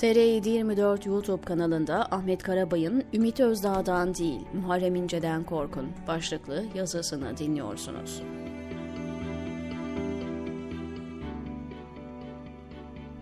TR724 0.00 1.08
YouTube 1.08 1.42
kanalında 1.42 2.06
Ahmet 2.10 2.42
Karabay'ın 2.42 3.04
Ümit 3.14 3.40
Özdağ'dan 3.40 4.14
değil 4.14 4.40
Muharrem 4.54 4.94
İnce'den 4.94 5.44
korkun 5.44 5.88
başlıklı 6.08 6.64
yazısını 6.74 7.36
dinliyorsunuz. 7.36 8.22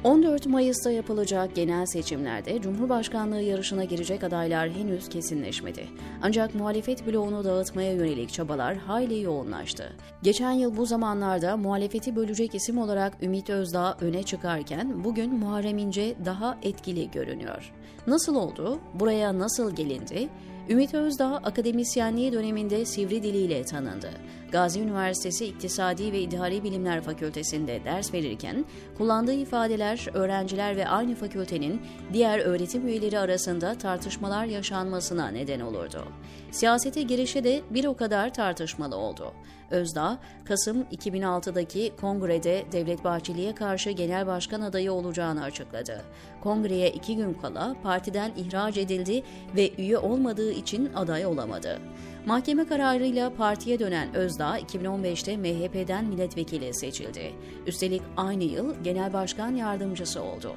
14 0.05 0.47
Mayıs'ta 0.47 0.91
yapılacak 0.91 1.55
genel 1.55 1.87
seçimlerde 1.87 2.61
Cumhurbaşkanlığı 2.63 3.41
yarışına 3.41 3.85
girecek 3.85 4.25
adaylar 4.25 4.71
henüz 4.71 5.09
kesinleşmedi. 5.09 5.87
Ancak 6.23 6.55
muhalefet 6.55 7.07
bloğunu 7.07 7.45
dağıtmaya 7.45 7.93
yönelik 7.93 8.33
çabalar 8.33 8.77
hayli 8.77 9.23
yoğunlaştı. 9.23 9.93
Geçen 10.23 10.51
yıl 10.51 10.77
bu 10.77 10.87
zamanlarda 10.87 11.57
muhalefeti 11.57 12.17
bölecek 12.17 12.55
isim 12.55 12.79
olarak 12.79 13.23
Ümit 13.23 13.51
Özdağ 13.51 13.97
öne 14.01 14.23
çıkarken 14.23 15.05
bugün 15.05 15.35
Muharrem 15.35 15.79
İnce 15.79 16.15
daha 16.25 16.59
etkili 16.63 17.11
görünüyor. 17.11 17.73
Nasıl 18.07 18.37
oldu? 18.37 18.79
Buraya 18.95 19.39
nasıl 19.39 19.77
gelindi? 19.77 20.29
Ümit 20.69 20.95
Özdağ 20.95 21.37
akademisyenliği 21.37 22.33
döneminde 22.33 22.85
sivri 22.85 23.23
diliyle 23.23 23.65
tanındı. 23.65 24.11
Gazi 24.55 24.81
Üniversitesi 24.81 25.47
İktisadi 25.47 26.13
ve 26.13 26.21
İdari 26.21 26.65
Bilimler 26.65 27.01
Fakültesinde 27.01 27.85
ders 27.85 28.15
verirken 28.15 28.65
kullandığı 28.99 29.33
ifadeler 29.33 30.09
öğrenciler 30.15 30.77
ve 30.77 30.89
aynı 30.89 31.15
fakültenin 31.15 31.83
diğer 32.13 32.39
öğretim 32.39 32.89
üyeleri 32.89 33.19
arasında 33.19 33.79
tartışmalar 33.79 34.45
yaşanmasına 34.45 35.29
neden 35.29 35.61
olurdu. 35.61 36.05
Siyasete 36.51 37.03
girişi 37.03 37.45
de 37.45 37.63
bir 37.71 37.85
o 37.85 37.97
kadar 37.97 38.35
tartışmalı 38.35 38.97
oldu. 38.97 39.33
Özdağ, 39.75 40.19
Kasım 40.45 40.83
2006'daki 40.83 41.93
kongrede 42.01 42.65
Devlet 42.73 43.05
Bahçeli'ye 43.05 43.55
karşı 43.55 43.91
genel 43.91 44.27
başkan 44.27 44.61
adayı 44.61 44.93
olacağını 44.93 45.43
açıkladı. 45.43 46.03
Kongreye 46.43 46.91
iki 46.91 47.17
gün 47.17 47.35
kala 47.35 47.77
partiden 47.83 48.33
ihraç 48.37 48.77
edildi 48.77 49.23
ve 49.57 49.71
üye 49.79 49.99
olmadığı 49.99 50.53
için 50.53 50.91
aday 50.95 51.27
olamadı. 51.27 51.79
Mahkeme 52.27 52.67
kararıyla 52.67 53.35
partiye 53.35 53.79
dönen 53.79 54.15
Özdağ 54.15 54.59
2015'te 54.59 55.37
MHP'den 55.37 56.05
milletvekili 56.05 56.75
seçildi. 56.75 57.33
Üstelik 57.67 58.03
aynı 58.17 58.45
yıl 58.45 58.75
genel 58.85 59.13
başkan 59.13 59.55
yardımcısı 59.55 60.23
oldu. 60.23 60.53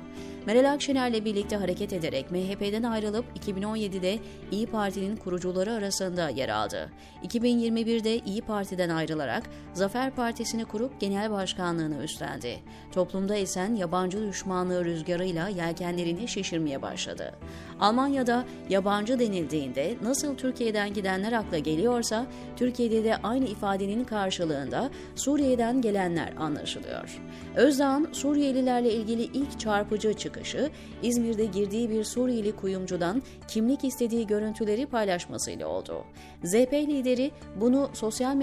Meral 0.46 0.74
Akşener'le 0.74 1.26
birlikte 1.26 1.56
hareket 1.56 1.94
ederek 1.94 2.32
MHP'den 2.32 2.84
ayrılıp 2.84 3.26
2017'de 3.48 4.20
İyi 4.52 4.68
Parti'nin 4.68 5.16
kurucuları 5.16 5.74
arasında 5.74 6.30
yer 6.30 6.50
aldı. 6.50 6.90
2021'de 7.24 8.18
İyi 8.18 8.42
Parti'den 8.42 8.90
ayrılarak 9.08 9.44
Zafer 9.74 10.16
Partisi'ni 10.16 10.66
kurup 10.66 11.00
genel 11.00 11.32
başkanlığını 11.32 12.04
üstlendi. 12.04 12.60
Toplumda 12.92 13.36
esen 13.36 13.76
yabancı 13.76 14.28
düşmanlığı 14.28 14.86
rüzgarıyla 14.86 15.50
yelkenlerini 15.50 16.28
şişirmeye 16.28 16.82
başladı. 16.82 17.34
Almanya'da 17.80 18.46
yabancı 18.70 19.20
denildiğinde 19.20 19.98
nasıl 20.02 20.36
Türkiye'den 20.36 20.94
gidenler 20.94 21.34
akla 21.34 21.58
geliyorsa 21.58 22.26
Türkiye'de 22.56 23.04
de 23.04 23.18
aynı 23.18 23.46
ifadenin 23.46 24.04
karşılığında 24.04 24.90
Suriye'den 25.16 25.82
gelenler 25.82 26.34
anlaşılıyor. 26.38 27.22
Özdağ'ın 27.56 28.10
Suriyelilerle 28.12 28.94
ilgili 28.94 29.24
ilk 29.24 29.60
çarpıcı 29.60 30.14
çıkışı 30.14 30.70
İzmir'de 31.04 31.46
girdiği 31.46 31.90
bir 31.90 32.04
Suriyeli 32.04 32.52
kuyumcudan 32.52 33.22
kimlik 33.48 33.84
istediği 33.84 34.28
görüntüleri 34.28 34.86
paylaşmasıyla 34.86 35.68
oldu. 35.68 36.04
ZP 36.44 36.74
lideri 36.74 37.32
bunu 37.56 37.90
sosyal 37.94 38.36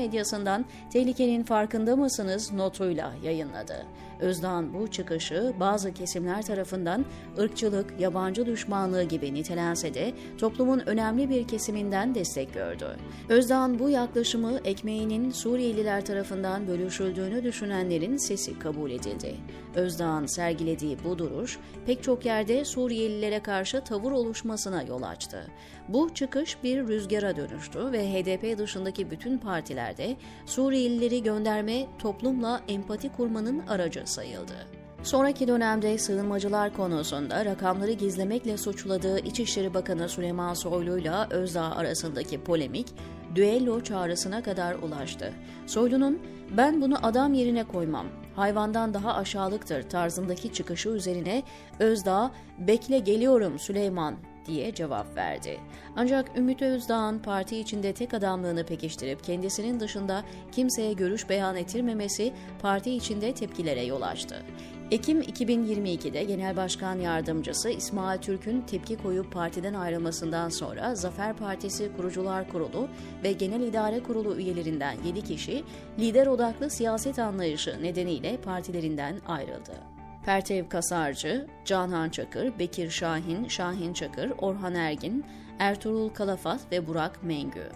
medyasından 0.45 0.65
tehlikenin 0.91 1.43
farkında 1.43 1.97
mısınız 1.97 2.53
notuyla 2.53 3.13
yayınladı. 3.23 3.87
Özdağ'ın 4.21 4.75
bu 4.75 4.91
çıkışı 4.91 5.53
bazı 5.61 5.95
kesimler 5.95 6.43
tarafından 6.43 7.05
ırkçılık, 7.39 8.01
yabancı 8.01 8.47
düşmanlığı 8.47 9.03
gibi 9.03 9.35
nitelense 9.35 9.95
de 9.95 10.13
toplumun 10.39 10.83
önemli 10.87 11.31
bir 11.31 11.49
kesiminden 11.49 12.15
destek 12.15 12.55
gördü. 12.55 12.97
Özdağ'ın 13.29 13.79
bu 13.79 13.91
yaklaşımı 13.91 14.61
ekmeğinin 14.65 15.31
Suriyeliler 15.31 16.05
tarafından 16.05 16.69
bölüşüldüğünü 16.69 17.45
düşünenlerin 17.45 18.17
sesi 18.17 18.59
kabul 18.59 18.91
edildi. 18.91 19.35
Özdağ'ın 19.75 20.27
sergilediği 20.27 20.97
bu 21.05 21.19
duruş 21.19 21.59
pek 21.87 22.03
çok 22.03 22.25
yerde 22.25 22.65
Suriyelilere 22.65 23.41
karşı 23.41 23.85
tavır 23.85 24.13
oluşmasına 24.13 24.83
yol 24.83 25.03
açtı. 25.03 25.47
Bu 25.89 26.15
çıkış 26.15 26.63
bir 26.63 26.89
rüzgara 26.89 27.37
dönüştü 27.37 27.93
ve 27.93 28.13
HDP 28.13 28.59
dışındaki 28.59 29.11
bütün 29.11 29.39
partilerde 29.39 30.17
Suriyelileri 30.47 31.23
gönderme 31.23 31.87
toplumla 31.99 32.61
empati 32.69 33.13
kurmanın 33.13 33.67
aracı 33.67 34.04
sayıldı. 34.07 34.55
Sonraki 35.03 35.49
dönemde 35.49 35.99
sığınmacılar 35.99 36.75
konusunda 36.75 37.45
rakamları 37.45 37.93
gizlemekle 37.93 38.57
suçladığı 38.57 39.19
İçişleri 39.19 39.75
Bakanı 39.75 40.09
Süleyman 40.09 40.55
Soylu 40.55 40.99
ile 40.99 41.13
Özdağ 41.31 41.71
arasındaki 41.77 42.45
polemik 42.45 42.87
düello 43.35 43.81
çağrısına 43.81 44.43
kadar 44.43 44.75
ulaştı. 44.75 45.33
Soylu'nun 45.67 46.23
ben 46.57 46.81
bunu 46.83 47.07
adam 47.07 47.35
yerine 47.35 47.65
koymam, 47.65 48.07
hayvandan 48.37 48.95
daha 48.95 49.15
aşağılıktır 49.15 49.83
tarzındaki 49.83 50.53
çıkışı 50.53 50.89
üzerine 50.89 51.43
Özdağ 51.79 52.31
bekle 52.59 52.99
geliyorum 52.99 53.59
Süleyman 53.59 54.15
diye 54.47 54.75
cevap 54.75 55.17
verdi. 55.17 55.61
Ancak 55.97 56.39
Ümit 56.39 56.63
Özdağ'ın 56.63 57.19
parti 57.19 57.59
içinde 57.59 57.93
tek 57.93 58.15
adamlığını 58.15 58.67
pekiştirip 58.67 59.25
kendisinin 59.25 59.81
dışında 59.81 60.25
kimseye 60.53 60.93
görüş 60.93 61.29
beyan 61.29 61.57
ettirmemesi 61.57 62.33
parti 62.63 62.91
içinde 62.91 63.35
tepkilere 63.35 63.85
yol 63.85 64.03
açtı. 64.03 64.43
Ekim 64.91 65.23
2022'de 65.23 66.25
Genel 66.25 66.57
Başkan 66.57 66.99
Yardımcısı 66.99 67.71
İsmail 67.71 68.19
Türk'ün 68.19 68.61
tepki 68.61 68.97
koyup 68.97 69.33
partiden 69.33 69.75
ayrılmasından 69.75 70.49
sonra 70.49 70.95
Zafer 70.95 71.37
Partisi 71.37 71.91
Kurucular 71.97 72.49
Kurulu 72.49 72.89
ve 73.25 73.33
Genel 73.33 73.61
İdare 73.61 74.03
Kurulu 74.03 74.37
üyelerinden 74.37 74.97
7 75.07 75.23
kişi 75.23 75.65
lider 75.99 76.27
odaklı 76.27 76.71
siyaset 76.71 77.19
anlayışı 77.19 77.83
nedeniyle 77.83 78.37
partilerinden 78.37 79.21
ayrıldı. 79.27 79.94
Pertev 80.25 80.69
Kasarcı, 80.69 81.47
Canhan 81.65 82.09
Çakır, 82.09 82.59
Bekir 82.59 82.91
Şahin, 82.91 83.49
Şahin 83.49 83.93
Çakır, 83.93 84.33
Orhan 84.39 84.75
Ergin, 84.75 85.25
Ertuğrul 85.59 86.09
Kalafat 86.09 86.61
ve 86.73 86.87
Burak 86.87 87.23
Mengü. 87.23 87.69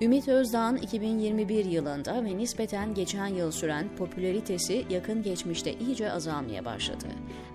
Ümit 0.00 0.28
Özdağ'ın 0.28 0.76
2021 0.76 1.64
yılında 1.64 2.24
ve 2.24 2.36
nispeten 2.36 2.94
geçen 2.94 3.26
yıl 3.26 3.50
süren 3.50 3.96
popülaritesi 3.96 4.84
yakın 4.90 5.22
geçmişte 5.22 5.72
iyice 5.72 6.12
azalmaya 6.12 6.64
başladı. 6.64 7.06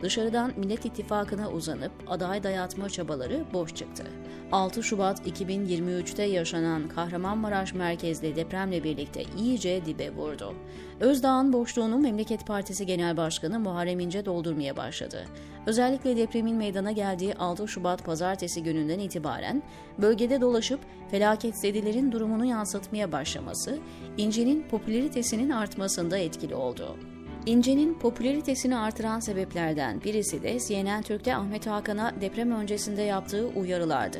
Dışarıdan 0.02 0.52
Millet 0.58 0.86
İttifakı'na 0.86 1.52
uzanıp 1.52 1.92
aday 2.08 2.44
dayatma 2.44 2.90
çabaları 2.90 3.46
boş 3.54 3.76
çıktı. 3.76 4.04
6 4.52 4.84
Şubat 4.84 5.28
2023'te 5.28 6.24
yaşanan 6.24 6.88
Kahramanmaraş 6.88 7.74
merkezli 7.74 8.36
depremle 8.36 8.84
birlikte 8.84 9.24
iyice 9.38 9.86
dibe 9.86 10.12
vurdu. 10.12 10.54
Özdağ'ın 11.00 11.54
boşluğunu 11.54 11.98
Memleket 11.98 12.48
Partisi 12.48 12.86
Genel 12.86 13.18
Başkanı 13.18 13.60
Muharrem 13.60 14.00
İnce 14.00 14.26
doldurmaya 14.26 14.78
başladı. 14.78 15.26
Özellikle 15.66 16.18
depremin 16.18 16.56
meydana 16.56 16.92
geldiği 16.92 17.36
6 17.36 17.68
Şubat 17.68 18.06
pazartesi 18.06 18.64
gününden 18.64 19.00
itibaren 19.00 19.64
bölgede 20.02 20.42
dolaşıp 20.42 20.80
felaketsedilerin 21.12 22.12
durumunu 22.12 22.46
yansıtmaya 22.46 23.12
başlaması, 23.12 23.80
İnce'nin 24.18 24.68
popülaritesinin 24.70 25.50
artmasında 25.50 26.18
etkili 26.18 26.56
oldu. 26.56 26.98
İnce'nin 27.46 27.94
popülaritesini 27.94 28.78
artıran 28.78 29.20
sebeplerden 29.20 30.04
birisi 30.04 30.44
de 30.44 30.60
CNN 30.60 31.02
Türk'te 31.02 31.36
Ahmet 31.36 31.68
Hakan'a 31.68 32.22
deprem 32.22 32.52
öncesinde 32.52 33.02
yaptığı 33.02 33.48
uyarılardı. 33.48 34.20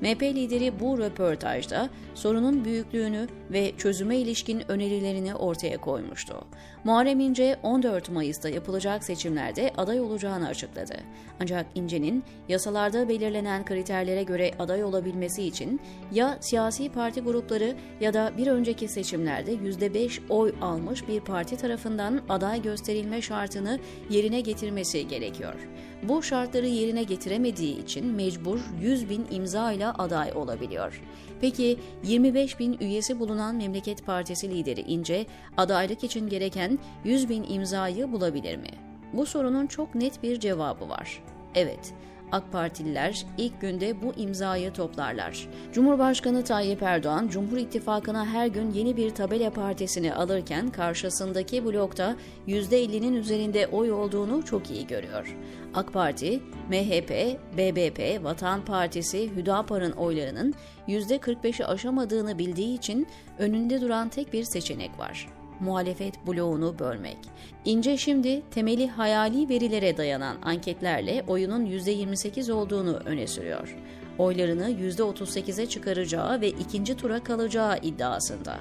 MHP 0.00 0.22
lideri 0.22 0.80
bu 0.80 0.98
röportajda 0.98 1.88
sorunun 2.14 2.64
büyüklüğünü 2.64 3.28
ve 3.50 3.72
çözüme 3.78 4.16
ilişkin 4.16 4.70
önerilerini 4.70 5.34
ortaya 5.34 5.78
koymuştu. 5.78 6.44
Muharrem 6.84 7.20
İnce 7.20 7.56
14 7.62 8.10
Mayıs'ta 8.10 8.48
yapılacak 8.48 9.04
seçimlerde 9.04 9.72
aday 9.76 10.00
olacağını 10.00 10.48
açıkladı. 10.48 10.94
Ancak 11.40 11.66
İnce'nin 11.74 12.24
yasalarda 12.48 13.08
belirlenen 13.08 13.64
kriterlere 13.64 14.22
göre 14.22 14.50
aday 14.58 14.84
olabilmesi 14.84 15.44
için 15.44 15.80
ya 16.12 16.38
siyasi 16.40 16.88
parti 16.92 17.20
grupları 17.20 17.76
ya 18.00 18.14
da 18.14 18.32
bir 18.38 18.46
önceki 18.46 18.88
seçimlerde 18.88 19.54
%5 19.54 20.20
oy 20.28 20.54
almış 20.60 21.08
bir 21.08 21.20
parti 21.20 21.56
tarafından 21.56 22.20
aday 22.28 22.57
gösterilme 22.58 23.22
şartını 23.22 23.78
yerine 24.10 24.40
getirmesi 24.40 25.08
gerekiyor. 25.08 25.54
Bu 26.02 26.22
şartları 26.22 26.66
yerine 26.66 27.02
getiremediği 27.02 27.82
için 27.82 28.06
mecbur 28.06 28.60
100 28.80 29.10
bin 29.10 29.26
imza 29.30 29.72
ile 29.72 29.86
aday 29.86 30.32
olabiliyor. 30.34 31.02
Peki 31.40 31.78
25 32.04 32.58
bin 32.58 32.76
üyesi 32.80 33.20
bulunan 33.20 33.56
Memleket 33.56 34.06
Partisi 34.06 34.50
lideri 34.50 34.80
İnce 34.80 35.26
adaylık 35.56 36.04
için 36.04 36.28
gereken 36.28 36.78
100 37.04 37.28
bin 37.28 37.46
imzayı 37.48 38.12
bulabilir 38.12 38.56
mi? 38.56 38.70
Bu 39.12 39.26
sorunun 39.26 39.66
çok 39.66 39.94
net 39.94 40.22
bir 40.22 40.40
cevabı 40.40 40.88
var. 40.88 41.22
Evet, 41.54 41.94
AK 42.32 42.52
Partililer 42.52 43.26
ilk 43.38 43.60
günde 43.60 44.02
bu 44.02 44.12
imzayı 44.16 44.72
toplarlar. 44.72 45.48
Cumhurbaşkanı 45.72 46.44
Tayyip 46.44 46.82
Erdoğan, 46.82 47.28
Cumhur 47.28 47.56
İttifakı'na 47.56 48.26
her 48.26 48.46
gün 48.46 48.72
yeni 48.72 48.96
bir 48.96 49.10
tabela 49.10 49.50
partisini 49.50 50.14
alırken 50.14 50.70
karşısındaki 50.70 51.64
blokta 51.64 52.16
%50'nin 52.48 53.14
üzerinde 53.14 53.66
oy 53.66 53.92
olduğunu 53.92 54.44
çok 54.44 54.70
iyi 54.70 54.86
görüyor. 54.86 55.36
AK 55.74 55.92
Parti, 55.92 56.40
MHP, 56.68 57.38
BBP, 57.56 58.24
Vatan 58.24 58.64
Partisi, 58.64 59.30
Hüdapar'ın 59.36 59.92
oylarının 59.92 60.54
%45'i 60.88 61.64
aşamadığını 61.64 62.38
bildiği 62.38 62.76
için 62.78 63.06
önünde 63.38 63.80
duran 63.80 64.08
tek 64.08 64.32
bir 64.32 64.44
seçenek 64.44 64.98
var 64.98 65.37
muhalefet 65.60 66.26
bloğunu 66.26 66.78
bölmek. 66.78 67.16
İnce 67.64 67.96
şimdi 67.96 68.42
temeli 68.50 68.88
hayali 68.88 69.48
verilere 69.48 69.96
dayanan 69.96 70.36
anketlerle 70.42 71.24
oyunun 71.26 71.66
%28 71.66 72.52
olduğunu 72.52 72.96
öne 72.96 73.26
sürüyor. 73.26 73.76
Oylarını 74.18 74.70
%38'e 74.70 75.66
çıkaracağı 75.66 76.40
ve 76.40 76.48
ikinci 76.48 76.96
tura 76.96 77.24
kalacağı 77.24 77.78
iddiasında. 77.78 78.58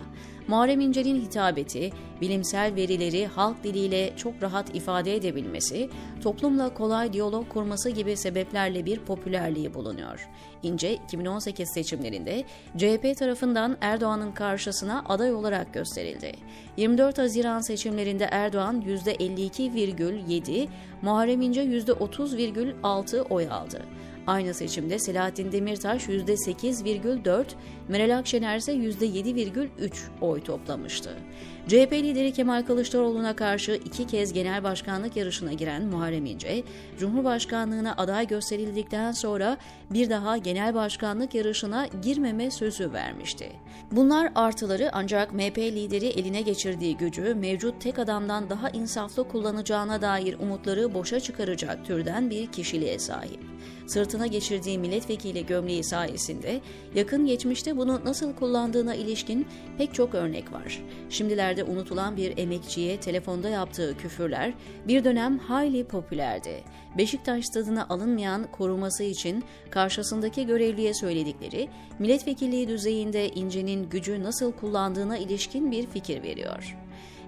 Muharrem 0.48 0.80
İnce'nin 0.80 1.22
hitabeti, 1.22 1.92
bilimsel 2.22 2.76
verileri 2.76 3.28
halk 3.28 3.64
diliyle 3.64 4.14
çok 4.18 4.34
rahat 4.42 4.76
ifade 4.76 5.16
edebilmesi, 5.16 5.90
toplumla 6.24 6.74
kolay 6.74 7.14
diyalog 7.14 7.50
kurması 7.50 7.90
gibi 7.90 8.18
sebeplerle 8.18 8.86
bir 8.86 9.00
popülerliği 9.00 9.74
bulunuyor. 9.74 10.30
İnce 10.64 10.94
2018 10.94 11.70
seçimlerinde 11.70 12.44
CHP 12.78 13.18
tarafından 13.18 13.78
Erdoğan'ın 13.82 14.32
karşısına 14.32 15.04
aday 15.10 15.34
olarak 15.34 15.74
gösterildi. 15.74 16.32
24 16.78 17.18
Haziran 17.18 17.62
seçimlerinde 17.62 18.28
Erdoğan 18.32 18.82
%52,7, 18.82 20.68
Muharrem 21.02 21.42
İnce 21.42 21.64
%30,6 21.64 23.22
oy 23.22 23.48
aldı. 23.50 23.82
Aynı 24.28 24.54
seçimde 24.54 25.00
Selahattin 25.00 25.52
Demirtaş 25.52 26.08
%8,4, 26.08 27.46
Meral 27.88 28.18
Akşener 28.18 28.58
ise 28.58 28.74
%7,3 28.74 29.92
oy 30.22 30.42
toplamıştı. 30.44 31.18
CHP 31.68 31.94
lideri 31.94 32.34
Kemal 32.34 32.64
Kılıçdaroğlu'na 32.64 33.36
karşı 33.36 33.72
iki 33.86 34.08
kez 34.08 34.34
genel 34.34 34.64
başkanlık 34.64 35.16
yarışına 35.16 35.54
giren 35.54 35.86
Muharrem 35.86 36.26
İnce, 36.26 36.64
Cumhurbaşkanlığına 37.00 37.94
aday 37.98 38.28
gösterildikten 38.28 39.12
sonra 39.12 39.58
bir 39.92 40.10
daha 40.10 40.38
genel 40.38 40.74
başkanlık 40.76 41.36
yarışına 41.36 41.88
girmeme 42.02 42.52
sözü 42.52 42.94
vermişti. 42.94 43.52
Bunlar 43.92 44.32
artıları 44.36 44.90
ancak 44.94 45.34
MHP 45.34 45.58
lideri 45.58 46.06
eline 46.06 46.42
geçirdiği 46.42 46.98
gücü 46.98 47.36
mevcut 47.36 47.82
tek 47.82 48.00
adamdan 48.00 48.50
daha 48.50 48.70
insaflı 48.70 49.28
kullanacağına 49.28 50.02
dair 50.02 50.40
umutları 50.40 50.94
boşa 50.94 51.20
çıkaracak 51.20 51.86
türden 51.86 52.30
bir 52.30 52.48
kişiliğe 52.48 53.00
sahip. 53.00 53.40
Sırtına 53.88 54.28
geçirdiği 54.28 54.80
milletvekili 54.80 55.46
gömleği 55.46 55.84
sayesinde 55.84 56.62
yakın 56.96 57.26
geçmişte 57.26 57.78
bunu 57.78 58.02
nasıl 58.06 58.36
kullandığına 58.36 58.96
ilişkin 58.96 59.48
pek 59.78 59.94
çok 59.94 60.16
örnek 60.16 60.54
var. 60.54 60.84
Şimdilerde 61.10 61.57
unutulan 61.64 62.18
bir 62.18 62.38
emekçiye 62.38 63.00
telefonda 63.00 63.50
yaptığı 63.50 63.98
küfürler 63.98 64.54
bir 64.88 65.04
dönem 65.04 65.38
hayli 65.38 65.84
popülerdi. 65.84 66.64
Beşiktaş 66.98 67.46
stadına 67.46 67.86
alınmayan 67.90 68.52
koruması 68.52 69.04
için 69.04 69.44
karşısındaki 69.70 70.46
görevliye 70.46 70.94
söyledikleri 70.94 71.70
milletvekilliği 72.00 72.68
düzeyinde 72.68 73.30
İnce'nin 73.30 73.90
gücü 73.90 74.24
nasıl 74.24 74.52
kullandığına 74.52 75.18
ilişkin 75.18 75.72
bir 75.72 75.88
fikir 75.88 76.24
veriyor. 76.24 76.78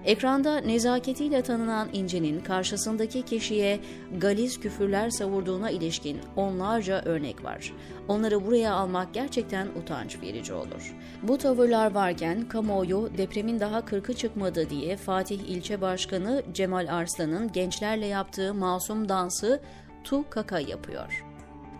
Ekranda 0.04 0.56
nezaketiyle 0.60 1.42
tanınan 1.42 1.88
İnce'nin 1.92 2.40
karşısındaki 2.40 3.22
kişiye 3.22 3.80
galiz 4.18 4.60
küfürler 4.60 5.10
savurduğuna 5.10 5.70
ilişkin 5.70 6.18
onlarca 6.36 7.02
örnek 7.04 7.44
var. 7.44 7.72
Onları 8.08 8.46
buraya 8.46 8.72
almak 8.72 9.14
gerçekten 9.14 9.68
utanç 9.82 10.22
verici 10.22 10.52
olur. 10.52 10.96
Bu 11.22 11.38
tavırlar 11.38 11.94
varken 11.94 12.48
kamuoyu 12.48 13.10
depremin 13.18 13.60
daha 13.60 13.84
kırkı 13.84 14.14
çıkmadı 14.14 14.70
diye 14.70 14.96
Fatih 14.96 15.40
İlçe 15.48 15.80
Başkanı 15.80 16.42
Cemal 16.54 16.86
Arslan'ın 16.90 17.52
gençlerle 17.52 18.06
yaptığı 18.06 18.54
masum 18.54 19.08
dansı 19.08 19.60
tu 20.04 20.30
kaka 20.30 20.60
yapıyor. 20.60 21.29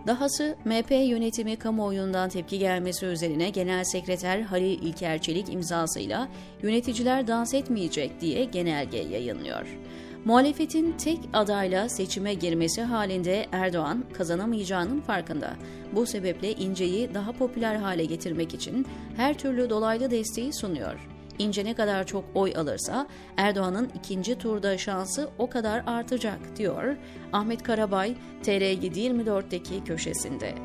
Dahası 0.07 0.55
MHP 0.65 0.91
yönetimi 0.91 1.55
kamuoyundan 1.55 2.29
tepki 2.29 2.59
gelmesi 2.59 3.05
üzerine 3.05 3.49
Genel 3.49 3.83
Sekreter 3.83 4.41
Halil 4.41 4.81
İlker 4.81 5.21
Çelik 5.21 5.53
imzasıyla 5.53 6.27
yöneticiler 6.61 7.27
dans 7.27 7.53
etmeyecek 7.53 8.21
diye 8.21 8.45
genelge 8.45 8.97
yayınlıyor. 8.97 9.77
Muhalefetin 10.25 10.91
tek 10.91 11.19
adayla 11.33 11.89
seçime 11.89 12.33
girmesi 12.33 12.81
halinde 12.81 13.45
Erdoğan 13.51 14.03
kazanamayacağının 14.13 15.01
farkında. 15.01 15.53
Bu 15.91 16.05
sebeple 16.05 16.53
İnce'yi 16.53 17.13
daha 17.13 17.31
popüler 17.31 17.75
hale 17.75 18.05
getirmek 18.05 18.53
için 18.53 18.85
her 19.17 19.37
türlü 19.37 19.69
dolaylı 19.69 20.11
desteği 20.11 20.53
sunuyor. 20.53 21.10
İnce 21.41 21.65
ne 21.65 21.73
kadar 21.73 22.07
çok 22.07 22.23
oy 22.35 22.53
alırsa 22.55 23.07
Erdoğan'ın 23.37 23.91
ikinci 23.95 24.37
turda 24.37 24.77
şansı 24.77 25.29
o 25.37 25.49
kadar 25.49 25.83
artacak 25.85 26.39
diyor 26.55 26.97
Ahmet 27.33 27.63
Karabay 27.63 28.15
TR724'deki 28.43 29.83
köşesinde. 29.83 30.55